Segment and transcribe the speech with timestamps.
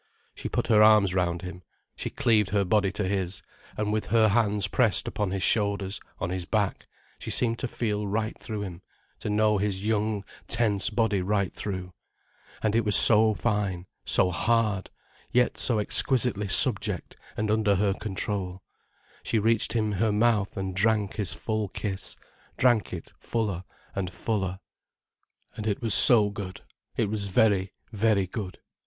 [0.33, 1.61] She put her arms round him,
[1.95, 3.43] she cleaved her body to his,
[3.77, 6.87] and with her hands pressed upon his shoulders, on his back,
[7.19, 8.81] she seemed to feel right through him,
[9.19, 11.93] to know his young, tense body right through.
[12.63, 14.89] And it was so fine, so hard,
[15.31, 18.63] yet so exquisitely subject and under her control.
[19.21, 22.17] She reached him her mouth and drank his full kiss,
[22.57, 24.61] drank it fuller and fuller.
[25.55, 26.61] And it was so good,
[26.97, 28.57] it was very, very good.